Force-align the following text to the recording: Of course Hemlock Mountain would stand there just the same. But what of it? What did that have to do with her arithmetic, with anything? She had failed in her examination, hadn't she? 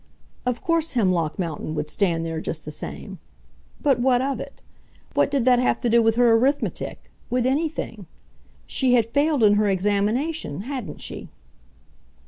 Of 0.47 0.63
course 0.63 0.93
Hemlock 0.93 1.37
Mountain 1.37 1.75
would 1.75 1.87
stand 1.87 2.25
there 2.25 2.41
just 2.41 2.65
the 2.65 2.71
same. 2.71 3.19
But 3.83 3.99
what 3.99 4.19
of 4.19 4.39
it? 4.39 4.63
What 5.13 5.29
did 5.29 5.45
that 5.45 5.59
have 5.59 5.79
to 5.81 5.89
do 5.91 6.01
with 6.01 6.15
her 6.15 6.31
arithmetic, 6.33 7.11
with 7.29 7.45
anything? 7.45 8.07
She 8.65 8.95
had 8.95 9.05
failed 9.05 9.43
in 9.43 9.53
her 9.53 9.69
examination, 9.69 10.61
hadn't 10.61 11.03
she? 11.03 11.29